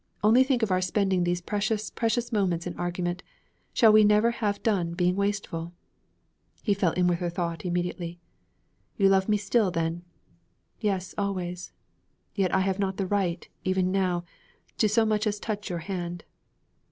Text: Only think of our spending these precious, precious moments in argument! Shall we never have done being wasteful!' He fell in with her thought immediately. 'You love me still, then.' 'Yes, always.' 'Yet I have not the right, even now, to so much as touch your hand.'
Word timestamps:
Only 0.23 0.43
think 0.43 0.63
of 0.63 0.71
our 0.71 0.81
spending 0.81 1.23
these 1.25 1.41
precious, 1.41 1.91
precious 1.91 2.31
moments 2.31 2.65
in 2.65 2.75
argument! 2.75 3.21
Shall 3.71 3.93
we 3.93 4.03
never 4.03 4.31
have 4.31 4.63
done 4.63 4.95
being 4.95 5.15
wasteful!' 5.15 5.73
He 6.63 6.73
fell 6.73 6.93
in 6.93 7.05
with 7.05 7.19
her 7.19 7.29
thought 7.29 7.65
immediately. 7.65 8.19
'You 8.97 9.09
love 9.09 9.29
me 9.29 9.37
still, 9.37 9.69
then.' 9.69 10.01
'Yes, 10.79 11.13
always.' 11.19 11.71
'Yet 12.33 12.51
I 12.51 12.61
have 12.61 12.79
not 12.79 12.97
the 12.97 13.05
right, 13.05 13.47
even 13.63 13.91
now, 13.91 14.23
to 14.79 14.89
so 14.89 15.05
much 15.05 15.27
as 15.27 15.39
touch 15.39 15.69
your 15.69 15.77
hand.' 15.85 16.23